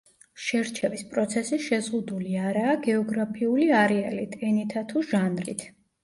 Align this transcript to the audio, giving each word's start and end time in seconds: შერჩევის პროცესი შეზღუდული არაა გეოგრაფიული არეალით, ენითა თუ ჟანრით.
შერჩევის 0.43 1.01
პროცესი 1.09 1.57
შეზღუდული 1.65 2.39
არაა 2.43 2.71
გეოგრაფიული 2.87 3.67
არეალით, 3.81 4.33
ენითა 4.49 4.83
თუ 4.93 5.05
ჟანრით. 5.13 5.63